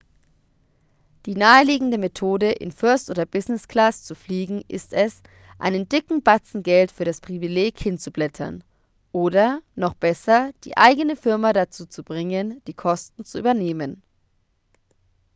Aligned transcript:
die 1.27 1.35
naheliegende 1.35 1.99
methode 1.99 2.51
in 2.53 2.71
first 2.71 3.11
oder 3.11 3.27
business-class 3.27 4.03
zu 4.03 4.15
fliegen 4.15 4.63
ist 4.67 4.93
es 4.93 5.21
einen 5.59 5.87
dicken 5.87 6.23
batzen 6.23 6.63
geld 6.63 6.89
für 6.91 7.05
das 7.05 7.21
privileg 7.21 7.77
hinzublättern 7.79 8.63
oder 9.11 9.61
noch 9.75 9.93
besser 9.93 10.53
die 10.63 10.75
eigene 10.75 11.15
firma 11.15 11.53
dazu 11.53 11.85
zu 11.85 12.03
bringen 12.03 12.63
die 12.65 12.73
kosten 12.73 13.25
zu 13.25 13.37
übernehmen 13.37 14.01